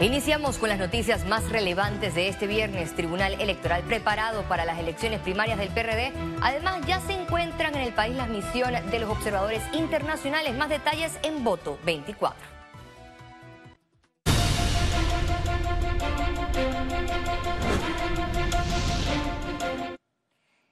Iniciamos 0.00 0.58
con 0.58 0.68
las 0.68 0.78
noticias 0.78 1.24
más 1.24 1.48
relevantes 1.48 2.14
de 2.14 2.28
este 2.28 2.46
viernes. 2.46 2.94
Tribunal 2.94 3.40
Electoral 3.40 3.82
preparado 3.82 4.42
para 4.42 4.66
las 4.66 4.78
elecciones 4.78 5.20
primarias 5.20 5.58
del 5.58 5.70
PRD. 5.70 6.12
Además, 6.42 6.86
ya 6.86 7.00
se 7.00 7.14
encuentran 7.14 7.74
en 7.74 7.80
el 7.80 7.94
país 7.94 8.14
las 8.14 8.28
misiones 8.28 8.88
de 8.90 8.98
los 8.98 9.08
observadores 9.08 9.62
internacionales. 9.72 10.54
Más 10.54 10.68
detalles 10.68 11.18
en 11.22 11.42
Voto 11.42 11.78
24. 11.86 12.55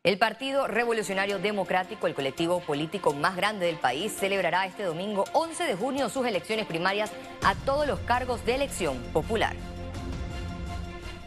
El 0.04 0.18
Partido 0.18 0.66
Revolucionario 0.66 1.38
Democrático, 1.38 2.06
el 2.06 2.14
colectivo 2.14 2.60
político 2.60 3.14
más 3.14 3.36
grande 3.36 3.64
del 3.64 3.76
país, 3.76 4.12
celebrará 4.12 4.66
este 4.66 4.82
domingo 4.82 5.24
11 5.32 5.64
de 5.64 5.76
junio 5.76 6.10
sus 6.10 6.26
elecciones 6.26 6.66
primarias 6.66 7.10
a 7.42 7.54
todos 7.54 7.86
los 7.86 8.00
cargos 8.00 8.44
de 8.44 8.54
elección 8.54 8.98
popular. 9.14 9.56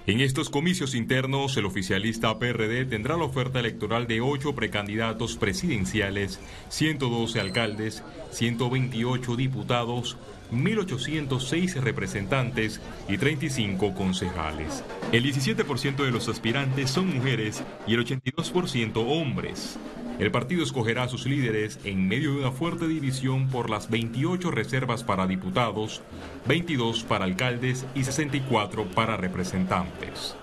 En 0.07 0.21
estos 0.21 0.49
comicios 0.49 0.95
internos, 0.95 1.57
el 1.57 1.65
oficialista 1.65 2.39
PRD 2.39 2.85
tendrá 2.85 3.17
la 3.17 3.25
oferta 3.25 3.59
electoral 3.59 4.07
de 4.07 4.21
ocho 4.21 4.55
precandidatos 4.55 5.35
presidenciales, 5.35 6.39
112 6.69 7.41
alcaldes, 7.41 8.05
128 8.31 9.35
diputados, 9.35 10.15
1.806 10.53 11.81
representantes 11.81 12.79
y 13.09 13.17
35 13.17 13.93
concejales. 13.95 14.81
El 15.11 15.25
17% 15.25 15.97
de 15.97 16.11
los 16.11 16.29
aspirantes 16.29 16.89
son 16.89 17.13
mujeres 17.13 17.61
y 17.85 17.95
el 17.95 18.05
82% 18.05 18.93
hombres. 18.95 19.77
El 20.19 20.31
partido 20.31 20.63
escogerá 20.63 21.03
a 21.03 21.07
sus 21.07 21.27
líderes 21.27 21.77
en 21.83 22.07
medio 22.07 22.33
de 22.33 22.39
una 22.39 22.51
fuerte 22.51 22.87
división 22.87 23.49
por 23.49 23.69
las 23.69 23.87
28 23.91 24.49
reservas 24.49 25.03
para 25.03 25.27
diputados, 25.27 26.01
22 26.47 27.03
para 27.03 27.25
alcaldes 27.25 27.85
y 27.93 28.03
64 28.03 28.89
para 28.95 29.15
representantes. 29.15 30.35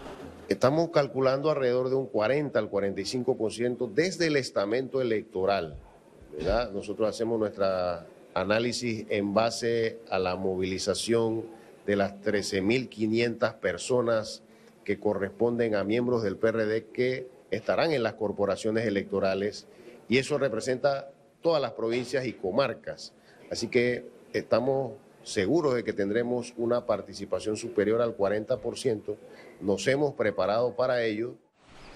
Estamos 0.48 0.90
calculando 0.90 1.50
alrededor 1.50 1.88
de 1.88 1.96
un 1.96 2.06
40 2.06 2.56
al 2.56 2.70
45% 2.70 3.92
desde 3.92 4.28
el 4.28 4.36
estamento 4.36 5.02
electoral. 5.02 5.76
Nosotros 6.72 7.08
hacemos 7.08 7.40
nuestra 7.40 8.06
análisis 8.32 9.06
en 9.08 9.34
base 9.34 9.98
a 10.08 10.20
la 10.20 10.36
movilización 10.36 11.46
de 11.84 11.96
las 11.96 12.20
13.500 12.22 13.54
personas 13.56 14.44
que 14.84 15.00
corresponden 15.00 15.74
a 15.74 15.82
miembros 15.82 16.22
del 16.22 16.36
PRD 16.36 16.86
que 16.92 17.33
estarán 17.54 17.92
en 17.92 18.02
las 18.02 18.14
corporaciones 18.14 18.86
electorales 18.86 19.66
y 20.08 20.18
eso 20.18 20.38
representa 20.38 21.10
todas 21.42 21.60
las 21.60 21.72
provincias 21.72 22.26
y 22.26 22.32
comarcas. 22.32 23.12
Así 23.50 23.68
que 23.68 24.06
estamos 24.32 24.92
seguros 25.22 25.74
de 25.74 25.84
que 25.84 25.92
tendremos 25.92 26.54
una 26.56 26.86
participación 26.86 27.56
superior 27.56 28.00
al 28.00 28.16
40%. 28.16 29.16
Nos 29.60 29.86
hemos 29.86 30.14
preparado 30.14 30.74
para 30.76 31.02
ello. 31.02 31.34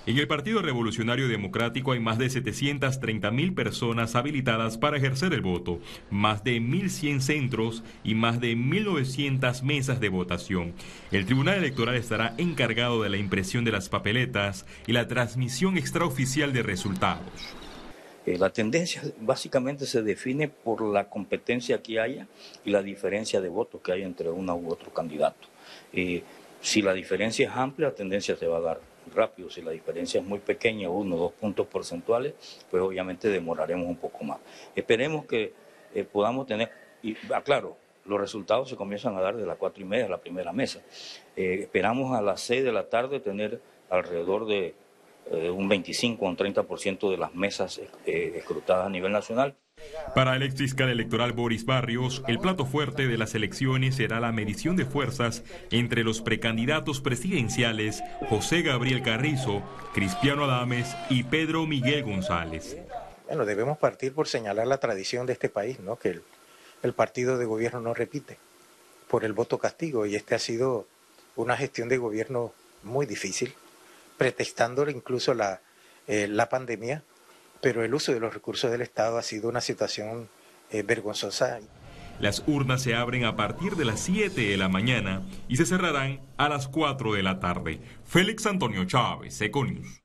En 0.08 0.16
el 0.16 0.26
Partido 0.26 0.62
Revolucionario 0.62 1.28
Democrático 1.28 1.92
hay 1.92 2.00
más 2.00 2.16
de 2.16 2.30
730 2.30 3.30
mil 3.30 3.52
personas 3.52 4.16
habilitadas 4.16 4.78
para 4.78 4.96
ejercer 4.96 5.34
el 5.34 5.42
voto, 5.42 5.80
más 6.08 6.42
de 6.44 6.62
1.100 6.62 7.20
centros 7.20 7.84
y 8.02 8.14
más 8.14 8.40
de 8.40 8.56
1.900 8.56 9.62
mesas 9.64 10.00
de 10.00 10.08
votación. 10.08 10.72
El 11.12 11.26
Tribunal 11.26 11.58
Electoral 11.58 11.94
estará 11.94 12.32
encargado 12.38 13.02
de 13.02 13.10
la 13.10 13.18
impresión 13.18 13.66
de 13.66 13.72
las 13.72 13.90
papeletas 13.90 14.64
y 14.86 14.92
la 14.92 15.08
transmisión 15.08 15.76
extraoficial 15.76 16.54
de 16.54 16.62
resultados. 16.62 17.26
Eh, 18.24 18.38
la 18.38 18.48
tendencia 18.48 19.02
básicamente 19.20 19.84
se 19.84 20.00
define 20.00 20.48
por 20.48 20.80
la 20.80 21.10
competencia 21.10 21.82
que 21.82 22.00
haya 22.00 22.26
y 22.64 22.70
la 22.70 22.82
diferencia 22.82 23.42
de 23.42 23.50
votos 23.50 23.82
que 23.82 23.92
hay 23.92 24.04
entre 24.04 24.30
uno 24.30 24.56
u 24.56 24.70
otro 24.70 24.90
candidato. 24.90 25.48
Eh, 25.92 26.22
si 26.62 26.80
la 26.80 26.94
diferencia 26.94 27.46
es 27.46 27.54
amplia, 27.54 27.88
la 27.88 27.94
tendencia 27.94 28.36
se 28.36 28.46
va 28.46 28.56
a 28.56 28.60
dar 28.60 28.80
rápido. 29.08 29.50
Si 29.50 29.62
la 29.62 29.70
diferencia 29.70 30.20
es 30.20 30.26
muy 30.26 30.38
pequeña, 30.38 30.88
uno 30.88 31.16
o 31.16 31.18
dos 31.18 31.32
puntos 31.32 31.66
porcentuales, 31.66 32.34
pues 32.70 32.82
obviamente 32.82 33.28
demoraremos 33.28 33.86
un 33.86 33.96
poco 33.96 34.24
más. 34.24 34.38
Esperemos 34.74 35.26
que 35.26 35.52
eh, 35.94 36.04
podamos 36.04 36.46
tener, 36.46 36.70
y 37.02 37.16
aclaro, 37.32 37.76
los 38.04 38.20
resultados 38.20 38.68
se 38.68 38.76
comienzan 38.76 39.16
a 39.16 39.20
dar 39.20 39.36
de 39.36 39.46
las 39.46 39.56
cuatro 39.56 39.82
y 39.82 39.86
media, 39.86 40.08
la 40.08 40.18
primera 40.18 40.52
mesa. 40.52 40.80
Eh, 41.36 41.60
esperamos 41.62 42.16
a 42.16 42.22
las 42.22 42.40
seis 42.40 42.64
de 42.64 42.72
la 42.72 42.88
tarde 42.88 43.20
tener 43.20 43.60
alrededor 43.90 44.46
de 44.46 44.74
eh, 45.30 45.50
un 45.50 45.68
25 45.68 46.24
o 46.24 46.28
un 46.28 46.36
30% 46.36 47.10
de 47.10 47.16
las 47.16 47.34
mesas 47.34 47.80
escrutadas 48.06 48.86
a 48.86 48.90
nivel 48.90 49.12
nacional. 49.12 49.54
Para 50.14 50.36
el 50.36 50.42
ex 50.42 50.54
fiscal 50.54 50.88
electoral 50.88 51.32
Boris 51.32 51.64
Barrios, 51.64 52.22
el 52.26 52.38
plato 52.38 52.64
fuerte 52.64 53.06
de 53.06 53.18
las 53.18 53.34
elecciones 53.34 53.96
será 53.96 54.20
la 54.20 54.32
medición 54.32 54.76
de 54.76 54.84
fuerzas 54.84 55.42
entre 55.70 56.02
los 56.02 56.20
precandidatos 56.20 57.00
presidenciales 57.00 58.02
José 58.28 58.62
Gabriel 58.62 59.02
Carrizo, 59.02 59.62
Cristiano 59.94 60.44
Adames 60.44 60.96
y 61.10 61.24
Pedro 61.24 61.66
Miguel 61.66 62.04
González. 62.04 62.76
Bueno, 63.26 63.44
debemos 63.44 63.76
partir 63.78 64.14
por 64.14 64.26
señalar 64.26 64.66
la 64.66 64.78
tradición 64.78 65.26
de 65.26 65.34
este 65.34 65.50
país, 65.50 65.78
¿no? 65.80 65.96
que 65.96 66.20
el, 66.82 66.92
partido 66.94 67.36
de 67.36 67.44
gobierno 67.44 67.80
no 67.80 67.92
repite 67.92 68.38
por 69.08 69.24
el 69.24 69.34
voto 69.34 69.58
castigo 69.58 70.06
y 70.06 70.16
este 70.16 70.34
ha 70.34 70.38
sido 70.38 70.86
una 71.36 71.56
gestión 71.56 71.88
de 71.88 71.98
gobierno 71.98 72.52
muy 72.82 73.04
difícil, 73.04 73.54
pretextando 74.16 74.88
incluso 74.88 75.34
la, 75.34 75.60
eh, 76.06 76.26
la 76.26 76.48
pandemia 76.48 77.02
pero 77.60 77.84
el 77.84 77.94
uso 77.94 78.12
de 78.12 78.20
los 78.20 78.32
recursos 78.32 78.70
del 78.70 78.82
Estado 78.82 79.18
ha 79.18 79.22
sido 79.22 79.48
una 79.48 79.60
situación 79.60 80.28
eh, 80.70 80.82
vergonzosa. 80.82 81.58
Las 82.20 82.42
urnas 82.46 82.82
se 82.82 82.94
abren 82.94 83.24
a 83.24 83.36
partir 83.36 83.76
de 83.76 83.84
las 83.84 84.00
7 84.00 84.40
de 84.40 84.56
la 84.56 84.68
mañana 84.68 85.22
y 85.48 85.56
se 85.56 85.66
cerrarán 85.66 86.20
a 86.36 86.48
las 86.48 86.66
4 86.66 87.14
de 87.14 87.22
la 87.22 87.38
tarde. 87.38 87.80
Félix 88.04 88.46
Antonio 88.46 88.84
Chávez, 88.84 89.40
Econius. 89.40 90.02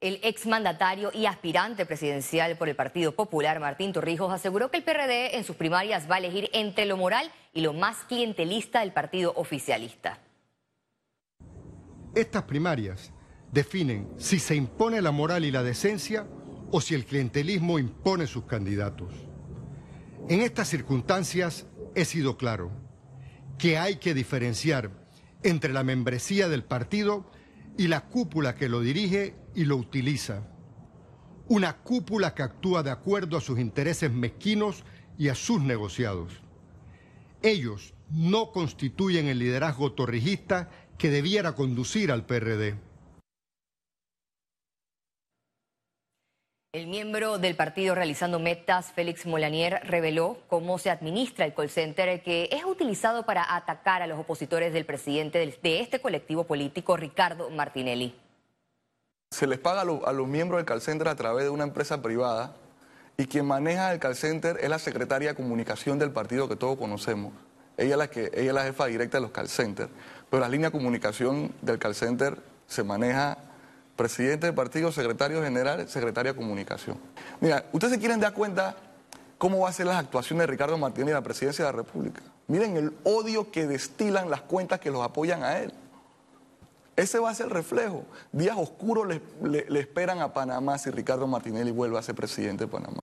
El 0.00 0.18
exmandatario 0.22 1.10
y 1.14 1.26
aspirante 1.26 1.86
presidencial 1.86 2.56
por 2.56 2.68
el 2.68 2.74
Partido 2.74 3.14
Popular, 3.14 3.60
Martín 3.60 3.92
Torrijos, 3.92 4.32
aseguró 4.32 4.68
que 4.68 4.78
el 4.78 4.82
PRD 4.82 5.36
en 5.36 5.44
sus 5.44 5.54
primarias 5.54 6.10
va 6.10 6.16
a 6.16 6.18
elegir 6.18 6.50
entre 6.52 6.86
lo 6.86 6.96
moral 6.96 7.30
y 7.52 7.60
lo 7.60 7.72
más 7.72 7.98
clientelista 8.08 8.80
del 8.80 8.92
partido 8.92 9.32
oficialista. 9.36 10.18
Estas 12.16 12.42
primarias 12.42 13.12
definen 13.52 14.08
si 14.16 14.38
se 14.38 14.56
impone 14.56 15.00
la 15.00 15.12
moral 15.12 15.44
y 15.44 15.52
la 15.52 15.62
decencia 15.62 16.26
o 16.70 16.80
si 16.80 16.94
el 16.94 17.04
clientelismo 17.04 17.78
impone 17.78 18.26
sus 18.26 18.44
candidatos. 18.44 19.12
En 20.28 20.40
estas 20.40 20.68
circunstancias 20.68 21.66
he 21.94 22.04
sido 22.04 22.36
claro 22.36 22.70
que 23.58 23.78
hay 23.78 23.96
que 23.96 24.14
diferenciar 24.14 24.90
entre 25.42 25.72
la 25.72 25.84
membresía 25.84 26.48
del 26.48 26.64
partido 26.64 27.30
y 27.76 27.88
la 27.88 28.08
cúpula 28.08 28.54
que 28.54 28.68
lo 28.68 28.80
dirige 28.80 29.34
y 29.54 29.64
lo 29.64 29.76
utiliza. 29.76 30.48
Una 31.48 31.78
cúpula 31.78 32.34
que 32.34 32.42
actúa 32.42 32.82
de 32.82 32.90
acuerdo 32.90 33.36
a 33.36 33.40
sus 33.40 33.58
intereses 33.58 34.10
mezquinos 34.10 34.84
y 35.18 35.28
a 35.28 35.34
sus 35.34 35.60
negociados. 35.60 36.40
Ellos 37.42 37.94
no 38.10 38.52
constituyen 38.52 39.26
el 39.26 39.38
liderazgo 39.38 39.92
torrijista 39.92 40.70
que 40.96 41.10
debiera 41.10 41.54
conducir 41.54 42.12
al 42.12 42.24
PRD. 42.24 42.76
El 46.74 46.86
miembro 46.86 47.36
del 47.36 47.54
partido 47.54 47.94
realizando 47.94 48.38
metas, 48.38 48.92
Félix 48.92 49.26
Molanier, 49.26 49.82
reveló 49.84 50.38
cómo 50.48 50.78
se 50.78 50.88
administra 50.88 51.44
el 51.44 51.52
call 51.52 51.68
center 51.68 52.22
que 52.22 52.48
es 52.50 52.64
utilizado 52.64 53.26
para 53.26 53.54
atacar 53.54 54.00
a 54.00 54.06
los 54.06 54.18
opositores 54.18 54.72
del 54.72 54.86
presidente 54.86 55.38
de 55.38 55.80
este 55.80 56.00
colectivo 56.00 56.44
político, 56.44 56.96
Ricardo 56.96 57.50
Martinelli. 57.50 58.18
Se 59.32 59.46
les 59.46 59.58
paga 59.58 59.82
a, 59.82 60.12
los 60.14 60.26
miembros 60.26 60.60
del 60.60 60.64
call 60.64 60.80
center 60.80 61.08
a 61.08 61.14
través 61.14 61.44
de 61.44 61.50
una 61.50 61.64
empresa 61.64 62.00
privada 62.00 62.56
y 63.18 63.26
quien 63.26 63.44
maneja 63.44 63.92
el 63.92 63.98
call 63.98 64.16
center 64.16 64.56
es 64.62 64.70
la 64.70 64.78
secretaria 64.78 65.28
de 65.28 65.34
comunicación 65.34 65.98
del 65.98 66.10
partido 66.10 66.48
que 66.48 66.56
todos 66.56 66.78
conocemos. 66.78 67.34
Ella 67.76 67.90
es 67.90 67.98
la, 67.98 68.08
que, 68.08 68.30
ella 68.32 68.48
es 68.48 68.54
la 68.54 68.62
jefa 68.62 68.86
directa 68.86 69.18
de 69.18 69.22
los 69.24 69.30
call 69.30 69.50
centers. 69.50 69.90
Pero 70.30 70.40
la 70.40 70.48
línea 70.48 70.70
de 70.70 70.72
comunicación 70.72 71.52
del 71.60 71.78
call 71.78 71.94
center 71.94 72.38
se 72.66 72.82
maneja 72.82 73.36
presidente 74.02 74.46
del 74.46 74.54
partido, 74.54 74.90
secretario 74.90 75.40
general, 75.44 75.88
secretaria 75.88 76.32
de 76.32 76.36
comunicación. 76.36 76.98
Mira, 77.40 77.66
ustedes 77.70 77.94
se 77.94 78.00
quieren 78.00 78.18
dar 78.18 78.34
cuenta 78.34 78.74
cómo 79.38 79.60
va 79.60 79.68
a 79.68 79.72
ser 79.72 79.86
las 79.86 79.96
actuaciones 79.96 80.44
de 80.44 80.50
Ricardo 80.50 80.76
Martínez 80.76 81.10
en 81.10 81.14
la 81.14 81.22
presidencia 81.22 81.64
de 81.64 81.70
la 81.70 81.76
República. 81.76 82.20
Miren 82.48 82.76
el 82.76 82.92
odio 83.04 83.52
que 83.52 83.68
destilan 83.68 84.28
las 84.28 84.40
cuentas 84.40 84.80
que 84.80 84.90
los 84.90 85.02
apoyan 85.04 85.44
a 85.44 85.60
él. 85.60 85.72
Ese 86.96 87.20
va 87.20 87.30
a 87.30 87.34
ser 87.34 87.46
el 87.46 87.52
reflejo. 87.52 88.04
Días 88.32 88.56
oscuros 88.58 89.06
le, 89.06 89.20
le 89.68 89.78
esperan 89.78 90.20
a 90.20 90.32
Panamá 90.32 90.78
si 90.78 90.90
Ricardo 90.90 91.28
Martinelli 91.28 91.70
vuelve 91.70 91.96
a 91.96 92.02
ser 92.02 92.16
presidente 92.16 92.64
de 92.64 92.70
Panamá. 92.72 93.01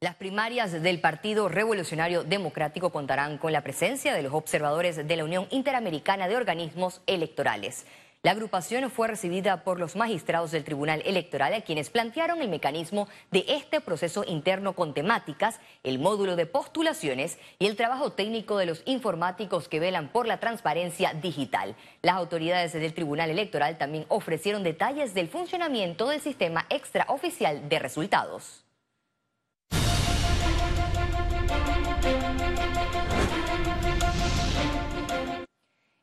Las 0.00 0.14
primarias 0.14 0.70
del 0.70 1.00
Partido 1.00 1.48
Revolucionario 1.48 2.22
Democrático 2.22 2.90
contarán 2.90 3.36
con 3.36 3.52
la 3.52 3.62
presencia 3.62 4.14
de 4.14 4.22
los 4.22 4.32
observadores 4.32 5.08
de 5.08 5.16
la 5.16 5.24
Unión 5.24 5.48
Interamericana 5.50 6.28
de 6.28 6.36
Organismos 6.36 7.00
Electorales. 7.08 7.84
La 8.22 8.30
agrupación 8.30 8.88
fue 8.92 9.08
recibida 9.08 9.64
por 9.64 9.80
los 9.80 9.96
magistrados 9.96 10.52
del 10.52 10.62
Tribunal 10.62 11.02
Electoral, 11.04 11.52
a 11.52 11.62
quienes 11.62 11.90
plantearon 11.90 12.40
el 12.40 12.48
mecanismo 12.48 13.08
de 13.32 13.44
este 13.48 13.80
proceso 13.80 14.22
interno 14.24 14.74
con 14.76 14.94
temáticas, 14.94 15.58
el 15.82 15.98
módulo 15.98 16.36
de 16.36 16.46
postulaciones 16.46 17.36
y 17.58 17.66
el 17.66 17.74
trabajo 17.74 18.12
técnico 18.12 18.56
de 18.56 18.66
los 18.66 18.82
informáticos 18.84 19.68
que 19.68 19.80
velan 19.80 20.12
por 20.12 20.28
la 20.28 20.38
transparencia 20.38 21.12
digital. 21.12 21.74
Las 22.02 22.14
autoridades 22.14 22.72
del 22.72 22.94
Tribunal 22.94 23.30
Electoral 23.30 23.78
también 23.78 24.06
ofrecieron 24.06 24.62
detalles 24.62 25.12
del 25.12 25.26
funcionamiento 25.26 26.08
del 26.08 26.20
sistema 26.20 26.66
extraoficial 26.70 27.68
de 27.68 27.80
resultados. 27.80 28.67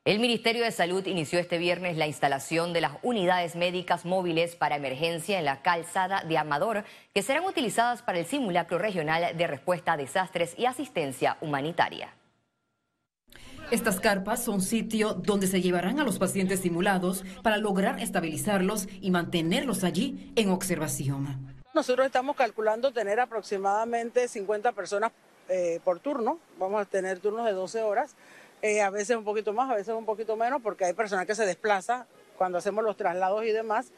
El 0.06 0.20
Ministerio 0.20 0.62
de 0.62 0.70
Salud 0.70 1.04
inició 1.04 1.40
este 1.40 1.58
viernes 1.58 1.96
la 1.96 2.06
instalación 2.06 2.72
de 2.72 2.80
las 2.80 2.92
unidades 3.02 3.56
médicas 3.56 4.04
móviles 4.04 4.54
para 4.54 4.76
emergencia 4.76 5.36
en 5.36 5.44
la 5.44 5.62
calzada 5.62 6.22
de 6.22 6.38
Amador, 6.38 6.84
que 7.12 7.22
serán 7.22 7.44
utilizadas 7.44 8.02
para 8.02 8.20
el 8.20 8.24
simulacro 8.24 8.78
regional 8.78 9.36
de 9.36 9.46
respuesta 9.48 9.94
a 9.94 9.96
desastres 9.96 10.54
y 10.56 10.66
asistencia 10.66 11.38
humanitaria. 11.40 12.14
Estas 13.72 13.98
carpas 13.98 14.44
son 14.44 14.60
sitio 14.60 15.12
donde 15.12 15.48
se 15.48 15.60
llevarán 15.60 15.98
a 15.98 16.04
los 16.04 16.20
pacientes 16.20 16.60
simulados 16.60 17.24
para 17.42 17.56
lograr 17.56 17.98
estabilizarlos 17.98 18.86
y 19.00 19.10
mantenerlos 19.10 19.82
allí 19.82 20.32
en 20.36 20.50
observación. 20.50 21.52
Nosotros 21.74 22.06
estamos 22.06 22.36
calculando 22.36 22.92
tener 22.92 23.18
aproximadamente 23.18 24.28
50 24.28 24.70
personas 24.70 25.10
eh, 25.48 25.80
por 25.82 25.98
turno. 25.98 26.38
Vamos 26.60 26.80
a 26.80 26.84
tener 26.84 27.18
turnos 27.18 27.44
de 27.44 27.52
12 27.52 27.82
horas 27.82 28.14
eh, 28.66 28.82
a 28.82 28.90
veces 28.90 29.16
un 29.16 29.24
poquito 29.24 29.52
más, 29.52 29.70
a 29.70 29.74
veces 29.74 29.94
un 29.94 30.04
poquito 30.04 30.36
menos, 30.36 30.60
porque 30.62 30.84
hay 30.84 30.92
personal 30.92 31.26
que 31.26 31.34
se 31.34 31.46
desplaza 31.46 32.06
cuando 32.36 32.58
hacemos 32.58 32.84
los 32.84 32.96
traslados 32.96 33.44
y 33.44 33.52
demás. 33.52 33.92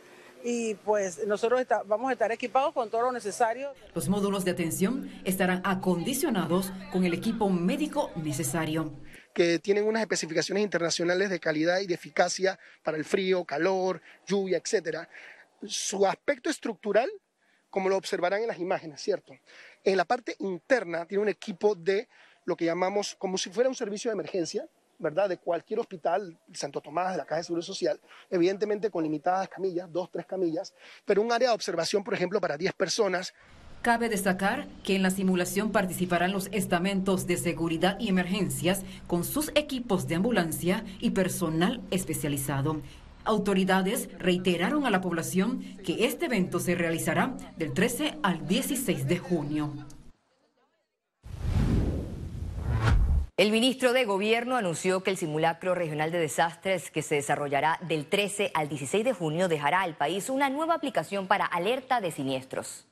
Y 0.45 0.75
pues 0.77 1.27
nosotros 1.27 1.67
vamos 1.87 2.11
a 2.11 2.13
estar 2.13 2.31
equipados 2.31 2.73
con 2.73 2.91
todo 2.91 3.03
lo 3.03 3.13
necesario. 3.13 3.73
Los 3.95 4.09
módulos 4.09 4.45
de 4.45 4.53
atención 4.53 5.11
estarán 5.25 5.63
acondicionados 5.65 6.73
con 6.93 7.05
el 7.05 7.13
equipo 7.13 7.49
médico 7.49 8.13
necesario 8.15 8.93
que 9.35 9.59
tienen 9.59 9.85
unas 9.85 10.03
especificaciones 10.03 10.65
internacionales 10.65 11.31
de 11.31 11.41
calidad 11.41 11.81
y 11.81 11.87
de 11.87 11.95
eficacia 11.95 12.59
para 12.83 12.97
el 12.97 13.05
frío, 13.05 13.45
calor, 13.45 14.01
lluvia, 14.27 14.59
etcétera. 14.59 15.09
Su 15.65 16.07
aspecto 16.07 16.51
estructural, 16.51 17.11
como 17.71 17.89
lo 17.89 17.97
observarán 17.97 18.43
en 18.43 18.49
las 18.49 18.59
imágenes, 18.59 19.01
¿cierto? 19.01 19.35
En 19.85 19.97
la 19.97 20.05
parte 20.05 20.37
interna 20.39 21.07
tiene 21.07 21.23
un 21.23 21.29
equipo 21.29 21.75
de 21.75 22.09
lo 22.49 22.57
que 22.57 22.65
llamamos 22.65 23.15
como 23.19 23.37
si 23.37 23.51
fuera 23.51 23.69
un 23.69 23.75
servicio 23.75 24.11
de 24.11 24.15
emergencia, 24.15 24.67
¿verdad? 24.99 25.29
De 25.29 25.37
cualquier 25.37 25.81
hospital, 25.81 26.35
Santo 26.55 26.81
Tomás, 26.81 27.13
de 27.13 27.19
la 27.19 27.27
Caja 27.27 27.37
de 27.37 27.45
Seguro 27.45 27.61
Social, 27.61 28.01
evidentemente 28.31 28.91
con 28.91 29.05
limitadas 29.05 29.51
camillas, 29.51 29.93
dos, 29.93 30.11
tres 30.11 30.25
camillas, 30.25 30.73
pero 31.05 31.21
un 31.21 31.31
área 31.31 31.51
de 31.51 31.55
observación, 31.55 32.03
por 32.03 32.15
ejemplo, 32.15 32.41
para 32.41 32.57
10 32.57 32.73
personas. 32.73 33.35
Cabe 33.83 34.09
destacar 34.09 34.67
que 34.83 34.97
en 34.97 35.03
la 35.03 35.11
simulación 35.11 35.73
participarán 35.73 36.33
los 36.33 36.49
estamentos 36.51 37.27
de 37.27 37.37
seguridad 37.37 38.01
y 38.01 38.09
emergencias 38.09 38.83
con 39.07 39.25
sus 39.25 39.53
equipos 39.55 40.09
de 40.09 40.15
ambulancia 40.15 40.85
y 41.01 41.11
personal 41.11 41.83
especializado. 41.91 42.81
Autoridades 43.25 44.09
reiteraron 44.19 44.87
a 44.87 44.91
la 44.91 45.03
población 45.03 45.61
que 45.85 46.07
este 46.07 46.27
evento 46.27 46.61
se 46.61 46.75
realizará 46.75 47.37
del 47.59 47.75
13 47.75 48.19
al 48.23 48.49
16 48.49 49.07
de 49.07 49.19
junio. 49.19 49.87
El 53.39 53.53
ministro 53.53 53.93
de 53.93 54.05
Gobierno 54.05 54.57
anunció 54.57 55.05
que 55.05 55.11
el 55.11 55.17
simulacro 55.17 55.73
regional 55.73 56.11
de 56.11 56.19
desastres 56.19 56.91
que 56.91 57.03
se 57.03 57.15
desarrollará 57.15 57.79
del 57.87 58.07
13 58.07 58.51
al 58.53 58.69
16 58.69 59.05
de 59.05 59.13
junio 59.13 59.47
dejará 59.47 59.83
al 59.83 59.97
país 59.97 60.29
una 60.29 60.51
nueva 60.51 60.75
aplicación 60.75 61.29
para 61.29 61.47
alerta 61.47 62.01
de 62.01 62.11
siniestros. 62.11 62.89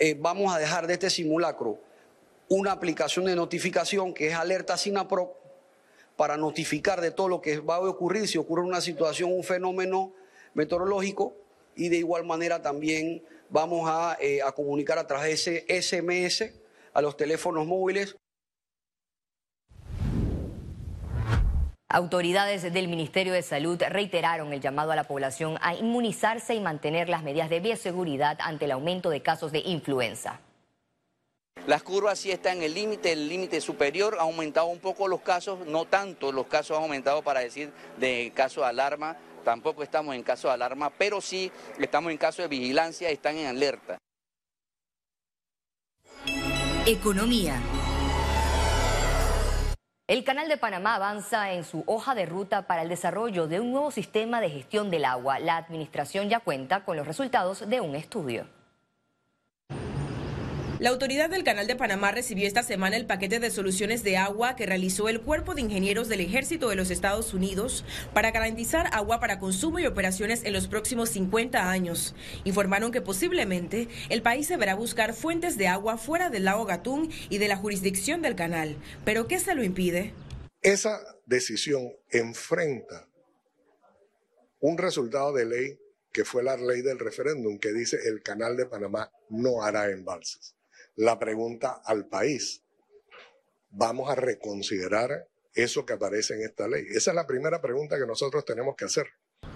Eh, 0.00 0.16
vamos 0.18 0.52
a 0.52 0.58
dejar 0.58 0.88
de 0.88 0.94
este 0.94 1.10
simulacro 1.10 1.78
una 2.48 2.72
aplicación 2.72 3.26
de 3.26 3.36
notificación 3.36 4.14
que 4.14 4.26
es 4.26 4.34
alerta 4.34 4.76
SINAPRO 4.76 5.32
para 6.16 6.36
notificar 6.36 7.00
de 7.00 7.12
todo 7.12 7.28
lo 7.28 7.40
que 7.40 7.60
va 7.60 7.76
a 7.76 7.80
ocurrir 7.82 8.26
si 8.26 8.36
ocurre 8.36 8.64
una 8.64 8.80
situación, 8.80 9.32
un 9.32 9.44
fenómeno 9.44 10.12
meteorológico 10.54 11.36
y 11.76 11.88
de 11.88 11.98
igual 11.98 12.24
manera 12.24 12.62
también 12.62 13.22
vamos 13.48 13.88
a, 13.88 14.18
eh, 14.20 14.42
a 14.42 14.50
comunicar 14.50 14.98
a 14.98 15.06
través 15.06 15.44
de 15.44 15.64
ese 15.68 15.82
SMS 15.82 16.52
a 16.92 17.00
los 17.00 17.16
teléfonos 17.16 17.64
móviles 17.64 18.16
Autoridades 21.92 22.72
del 22.72 22.86
Ministerio 22.86 23.32
de 23.32 23.42
Salud 23.42 23.82
reiteraron 23.88 24.52
el 24.52 24.60
llamado 24.60 24.92
a 24.92 24.96
la 24.96 25.08
población 25.08 25.58
a 25.60 25.74
inmunizarse 25.74 26.54
y 26.54 26.60
mantener 26.60 27.08
las 27.08 27.24
medidas 27.24 27.50
de 27.50 27.58
bioseguridad 27.58 28.38
ante 28.42 28.66
el 28.66 28.70
aumento 28.70 29.10
de 29.10 29.22
casos 29.22 29.50
de 29.50 29.58
influenza. 29.58 30.38
Las 31.66 31.82
curvas 31.82 32.20
sí 32.20 32.30
están 32.30 32.58
en 32.58 32.62
el 32.62 32.74
límite, 32.74 33.10
el 33.10 33.28
límite 33.28 33.60
superior, 33.60 34.18
ha 34.20 34.22
aumentado 34.22 34.66
un 34.66 34.78
poco 34.78 35.08
los 35.08 35.20
casos, 35.22 35.66
no 35.66 35.84
tanto 35.84 36.30
los 36.30 36.46
casos 36.46 36.76
han 36.76 36.84
aumentado 36.84 37.22
para 37.22 37.40
decir 37.40 37.72
de 37.96 38.30
caso 38.36 38.60
de 38.60 38.68
alarma, 38.68 39.16
tampoco 39.44 39.82
estamos 39.82 40.14
en 40.14 40.22
caso 40.22 40.46
de 40.46 40.54
alarma, 40.54 40.90
pero 40.90 41.20
sí 41.20 41.50
estamos 41.76 42.12
en 42.12 42.18
caso 42.18 42.40
de 42.40 42.46
vigilancia, 42.46 43.10
están 43.10 43.36
en 43.36 43.48
alerta. 43.48 43.98
Economía. 46.86 47.60
El 50.10 50.24
Canal 50.24 50.48
de 50.48 50.56
Panamá 50.56 50.96
avanza 50.96 51.52
en 51.52 51.62
su 51.62 51.84
hoja 51.86 52.16
de 52.16 52.26
ruta 52.26 52.62
para 52.62 52.82
el 52.82 52.88
desarrollo 52.88 53.46
de 53.46 53.60
un 53.60 53.70
nuevo 53.70 53.92
sistema 53.92 54.40
de 54.40 54.50
gestión 54.50 54.90
del 54.90 55.04
agua. 55.04 55.38
La 55.38 55.56
administración 55.56 56.28
ya 56.28 56.40
cuenta 56.40 56.84
con 56.84 56.96
los 56.96 57.06
resultados 57.06 57.70
de 57.70 57.80
un 57.80 57.94
estudio. 57.94 58.44
La 60.80 60.88
autoridad 60.88 61.28
del 61.28 61.44
Canal 61.44 61.66
de 61.66 61.76
Panamá 61.76 62.10
recibió 62.10 62.46
esta 62.46 62.62
semana 62.62 62.96
el 62.96 63.04
paquete 63.04 63.38
de 63.38 63.50
soluciones 63.50 64.02
de 64.02 64.16
agua 64.16 64.56
que 64.56 64.64
realizó 64.64 65.10
el 65.10 65.20
Cuerpo 65.20 65.54
de 65.54 65.60
Ingenieros 65.60 66.08
del 66.08 66.20
Ejército 66.20 66.70
de 66.70 66.74
los 66.74 66.90
Estados 66.90 67.34
Unidos 67.34 67.84
para 68.14 68.30
garantizar 68.30 68.88
agua 68.94 69.20
para 69.20 69.38
consumo 69.38 69.78
y 69.78 69.84
operaciones 69.84 70.42
en 70.42 70.54
los 70.54 70.68
próximos 70.68 71.10
50 71.10 71.70
años. 71.70 72.14
Informaron 72.44 72.92
que 72.92 73.02
posiblemente 73.02 73.88
el 74.08 74.22
país 74.22 74.48
deberá 74.48 74.74
buscar 74.74 75.12
fuentes 75.12 75.58
de 75.58 75.68
agua 75.68 75.98
fuera 75.98 76.30
del 76.30 76.46
lago 76.46 76.64
Gatún 76.64 77.12
y 77.28 77.36
de 77.36 77.48
la 77.48 77.58
jurisdicción 77.58 78.22
del 78.22 78.34
canal. 78.34 78.78
¿Pero 79.04 79.28
qué 79.28 79.38
se 79.38 79.54
lo 79.54 79.62
impide? 79.62 80.14
Esa 80.62 80.98
decisión 81.26 81.92
enfrenta 82.08 83.06
un 84.60 84.78
resultado 84.78 85.34
de 85.34 85.44
ley 85.44 85.78
que 86.10 86.24
fue 86.24 86.42
la 86.42 86.56
ley 86.56 86.80
del 86.80 86.98
referéndum 86.98 87.58
que 87.58 87.74
dice 87.74 87.98
el 88.06 88.22
canal 88.22 88.56
de 88.56 88.64
Panamá 88.64 89.12
no 89.28 89.62
hará 89.62 89.90
embalses 89.90 90.54
la 90.96 91.18
pregunta 91.18 91.80
al 91.84 92.06
país. 92.06 92.62
¿Vamos 93.70 94.10
a 94.10 94.14
reconsiderar 94.14 95.28
eso 95.54 95.86
que 95.86 95.92
aparece 95.92 96.34
en 96.34 96.42
esta 96.42 96.68
ley? 96.68 96.84
Esa 96.90 97.10
es 97.10 97.14
la 97.14 97.26
primera 97.26 97.60
pregunta 97.60 97.98
que 97.98 98.06
nosotros 98.06 98.44
tenemos 98.44 98.74
que 98.76 98.86
hacer. 98.86 99.06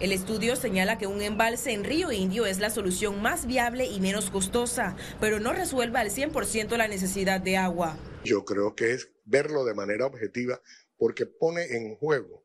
El 0.01 0.13
estudio 0.13 0.57
señala 0.57 0.99
que 0.99 1.07
un 1.07 1.23
embalse 1.23 1.73
en 1.73 1.85
Río 1.85 2.11
Indio 2.11 2.47
es 2.47 2.59
la 2.59 2.71
solución 2.71 3.23
más 3.23 3.47
viable 3.47 3.87
y 3.87 4.01
menos 4.01 4.31
costosa, 4.31 4.97
pero 5.21 5.41
no 5.41 5.53
resuelve 5.53 5.99
al 5.99 6.11
100% 6.11 6.77
la 6.77 6.89
necesidad 6.89 7.41
de 7.41 7.57
agua. 7.57 7.97
Yo 8.25 8.45
creo 8.45 8.75
que 8.75 8.93
es 8.93 9.11
verlo 9.25 9.65
de 9.65 9.75
manera 9.75 10.07
objetiva 10.07 10.61
porque 10.97 11.27
pone 11.27 11.77
en 11.77 11.97
juego 11.97 12.45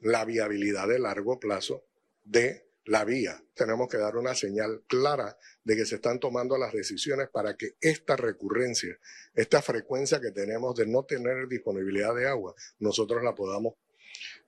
la 0.00 0.24
viabilidad 0.24 0.88
de 0.88 0.98
largo 0.98 1.38
plazo 1.38 1.84
de 2.24 2.67
la 2.88 3.04
vía. 3.04 3.42
Tenemos 3.54 3.88
que 3.88 3.98
dar 3.98 4.16
una 4.16 4.34
señal 4.34 4.82
clara 4.86 5.36
de 5.62 5.76
que 5.76 5.84
se 5.84 5.96
están 5.96 6.18
tomando 6.18 6.56
las 6.56 6.72
decisiones 6.72 7.28
para 7.28 7.54
que 7.54 7.76
esta 7.80 8.16
recurrencia, 8.16 8.98
esta 9.34 9.60
frecuencia 9.60 10.20
que 10.20 10.30
tenemos 10.30 10.74
de 10.74 10.86
no 10.86 11.04
tener 11.04 11.48
disponibilidad 11.48 12.14
de 12.14 12.26
agua, 12.26 12.54
nosotros 12.78 13.22
la 13.22 13.34
podamos 13.34 13.74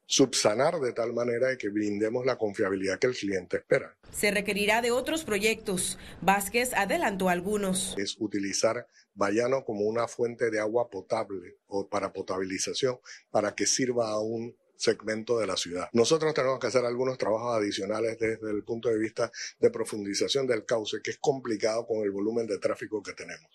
subsanar 0.06 0.80
de 0.80 0.92
tal 0.92 1.12
manera 1.12 1.56
que 1.56 1.68
brindemos 1.68 2.24
la 2.24 2.36
confiabilidad 2.36 2.98
que 2.98 3.08
el 3.08 3.14
cliente 3.14 3.58
espera. 3.58 3.94
Se 4.10 4.30
requerirá 4.30 4.80
de 4.80 4.90
otros 4.90 5.22
proyectos. 5.24 5.98
Vázquez 6.22 6.72
adelantó 6.72 7.28
algunos. 7.28 7.94
Es 7.98 8.16
utilizar 8.18 8.88
Bayano 9.14 9.64
como 9.64 9.82
una 9.82 10.08
fuente 10.08 10.50
de 10.50 10.58
agua 10.58 10.88
potable 10.88 11.58
o 11.66 11.88
para 11.88 12.12
potabilización 12.12 12.98
para 13.30 13.54
que 13.54 13.66
sirva 13.66 14.08
a 14.08 14.18
un 14.18 14.56
segmento 14.80 15.38
de 15.38 15.46
la 15.46 15.56
ciudad. 15.56 15.88
Nosotros 15.92 16.32
tenemos 16.32 16.58
que 16.58 16.68
hacer 16.68 16.84
algunos 16.84 17.18
trabajos 17.18 17.54
adicionales 17.54 18.18
desde 18.18 18.50
el 18.50 18.64
punto 18.64 18.88
de 18.88 18.98
vista 18.98 19.30
de 19.58 19.70
profundización 19.70 20.46
del 20.46 20.64
cauce, 20.64 21.02
que 21.02 21.10
es 21.10 21.18
complicado 21.18 21.86
con 21.86 21.98
el 21.98 22.10
volumen 22.10 22.46
de 22.46 22.58
tráfico 22.58 23.02
que 23.02 23.12
tenemos. 23.12 23.50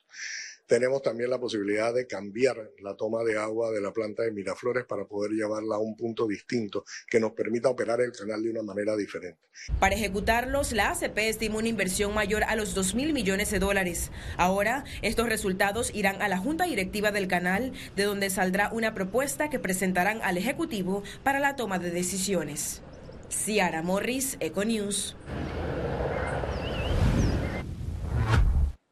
Tenemos 0.67 1.03
también 1.03 1.29
la 1.29 1.39
posibilidad 1.39 1.93
de 1.93 2.07
cambiar 2.07 2.71
la 2.79 2.95
toma 2.95 3.23
de 3.23 3.37
agua 3.37 3.69
de 3.69 3.81
la 3.81 3.93
planta 3.93 4.23
de 4.23 4.31
Miraflores 4.31 4.85
para 4.85 5.05
poder 5.05 5.31
llevarla 5.31 5.75
a 5.75 5.79
un 5.79 5.95
punto 5.95 6.27
distinto 6.27 6.85
que 7.07 7.19
nos 7.19 7.33
permita 7.33 7.69
operar 7.69 8.01
el 8.01 8.11
canal 8.11 8.41
de 8.41 8.49
una 8.49 8.63
manera 8.63 8.95
diferente. 8.95 9.39
Para 9.79 9.93
ejecutarlos, 9.93 10.71
la 10.71 10.89
ACP 10.89 11.17
estima 11.19 11.57
una 11.57 11.67
inversión 11.67 12.15
mayor 12.15 12.43
a 12.45 12.55
los 12.55 12.73
2 12.73 12.95
mil 12.95 13.13
millones 13.13 13.51
de 13.51 13.59
dólares. 13.59 14.11
Ahora, 14.37 14.85
estos 15.03 15.29
resultados 15.29 15.93
irán 15.93 16.21
a 16.23 16.27
la 16.29 16.39
Junta 16.39 16.65
Directiva 16.65 17.11
del 17.11 17.27
canal, 17.27 17.71
de 17.95 18.03
donde 18.03 18.31
saldrá 18.31 18.71
una 18.71 18.95
propuesta 18.95 19.51
que 19.51 19.59
presentarán 19.59 20.19
al 20.23 20.37
Ejecutivo 20.37 21.03
para 21.23 21.39
la 21.39 21.55
toma 21.55 21.77
de 21.77 21.91
decisiones. 21.91 22.81
Ciara 23.29 23.83
Morris, 23.83 24.37
Econews. 24.39 25.15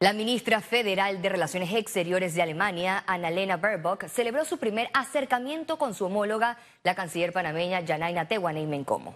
La 0.04 0.12
ministra 0.12 0.60
federal 0.60 1.22
de 1.22 1.30
Relaciones 1.30 1.74
Exteriores 1.74 2.36
de 2.36 2.42
Alemania, 2.42 3.06
Annalena 3.08 3.56
Baerbock, 3.56 4.08
celebró 4.08 4.44
su 4.44 4.58
primer 4.58 4.90
acercamiento 4.94 5.78
con 5.78 5.94
su 5.94 6.04
homóloga, 6.04 6.58
la 6.84 6.94
canciller 6.94 7.32
panameña 7.32 7.88
Janaina 7.88 8.28
Tehuaney 8.28 8.66
Mencomo. 8.66 9.16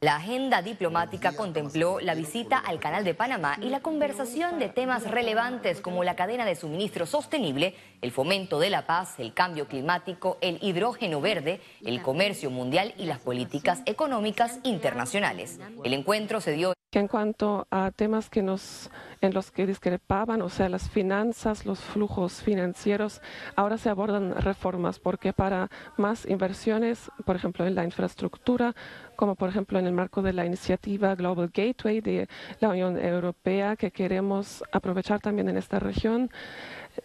La 0.00 0.16
agenda 0.16 0.60
diplomática 0.60 1.36
contempló 1.36 2.00
la 2.00 2.16
visita 2.16 2.58
al 2.58 2.80
Canal 2.80 3.04
de 3.04 3.14
Panamá 3.14 3.56
y 3.62 3.68
la 3.68 3.78
conversación 3.78 4.58
de 4.58 4.70
temas 4.70 5.08
relevantes 5.08 5.80
como 5.80 6.02
la 6.02 6.16
cadena 6.16 6.44
de 6.44 6.56
suministro 6.56 7.06
sostenible, 7.06 7.76
el 8.00 8.10
fomento 8.10 8.58
de 8.58 8.70
la 8.70 8.86
paz, 8.86 9.20
el 9.20 9.34
cambio 9.34 9.68
climático, 9.68 10.36
el 10.40 10.58
hidrógeno 10.60 11.20
verde, 11.20 11.60
el 11.84 12.02
comercio 12.02 12.50
mundial 12.50 12.92
y 12.98 13.04
las 13.04 13.20
políticas 13.20 13.82
económicas 13.86 14.58
internacionales. 14.64 15.60
El 15.84 15.94
encuentro 15.94 16.40
se 16.40 16.50
dio 16.50 16.74
que 16.92 16.98
en 16.98 17.08
cuanto 17.08 17.66
a 17.70 17.90
temas 17.90 18.28
que 18.28 18.42
nos, 18.42 18.90
en 19.22 19.32
los 19.32 19.50
que 19.50 19.66
discrepaban, 19.66 20.42
o 20.42 20.50
sea, 20.50 20.68
las 20.68 20.90
finanzas, 20.90 21.64
los 21.64 21.80
flujos 21.80 22.42
financieros, 22.42 23.22
ahora 23.56 23.78
se 23.78 23.88
abordan 23.88 24.34
reformas 24.36 24.98
porque 24.98 25.32
para 25.32 25.70
más 25.96 26.26
inversiones, 26.26 27.10
por 27.24 27.34
ejemplo, 27.34 27.66
en 27.66 27.76
la 27.76 27.84
infraestructura, 27.84 28.76
como 29.16 29.36
por 29.36 29.48
ejemplo 29.48 29.78
en 29.78 29.86
el 29.86 29.94
marco 29.94 30.20
de 30.20 30.34
la 30.34 30.44
iniciativa 30.44 31.14
Global 31.14 31.50
Gateway 31.52 32.02
de 32.02 32.28
la 32.60 32.68
Unión 32.68 32.98
Europea, 32.98 33.74
que 33.76 33.90
queremos 33.90 34.62
aprovechar 34.70 35.18
también 35.18 35.48
en 35.48 35.56
esta 35.56 35.78
región, 35.78 36.30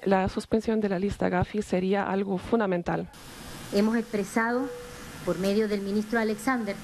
la 0.03 0.27
suspensión 0.27 0.81
de 0.81 0.89
la 0.89 0.99
lista 0.99 1.29
Gafi 1.29 1.61
sería 1.61 2.11
algo 2.11 2.37
fundamental. 2.37 3.09
Hemos 3.71 3.95
expresado 3.95 4.67
por 5.25 5.39
medio 5.39 5.69
del 5.69 5.79
ministro 5.79 6.19
Alexander 6.19 6.75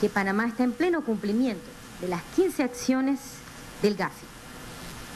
que 0.00 0.08
Panamá 0.08 0.46
está 0.46 0.64
en 0.64 0.72
pleno 0.72 1.04
cumplimiento 1.04 1.76
de 2.00 2.08
las 2.08 2.22
15 2.34 2.62
acciones 2.62 3.18
del 3.82 3.96
GAFI, 3.96 4.26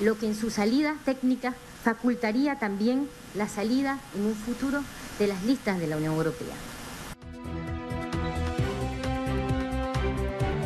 lo 0.01 0.19
que 0.19 0.27
en 0.27 0.35
su 0.35 0.51
salida 0.51 0.97
técnica 1.05 1.55
facultaría 1.85 2.59
también 2.59 3.09
la 3.35 3.49
salida 3.49 3.99
en 4.15 4.27
un 4.27 4.35
futuro 4.35 4.83
de 5.19 5.27
las 5.27 5.43
listas 5.45 5.79
de 5.79 5.87
la 5.87 5.97
Unión 5.97 6.15
Europea. 6.15 6.55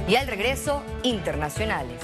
Y 0.06 0.16
al 0.16 0.26
regreso, 0.26 0.82
internacionales. 1.02 2.00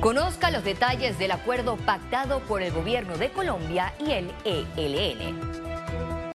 Conozca 0.00 0.50
los 0.50 0.64
detalles 0.64 1.18
del 1.18 1.30
acuerdo 1.30 1.76
pactado 1.76 2.40
por 2.40 2.60
el 2.60 2.72
gobierno 2.72 3.16
de 3.16 3.30
Colombia 3.30 3.94
y 3.98 4.10
el 4.10 4.32
ELN. 4.44 5.61